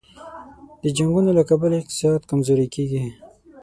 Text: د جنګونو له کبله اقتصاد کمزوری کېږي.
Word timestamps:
د 0.83 0.85
جنګونو 0.97 1.29
له 1.37 1.43
کبله 1.49 1.75
اقتصاد 1.77 2.21
کمزوری 2.29 2.67
کېږي. 2.75 3.03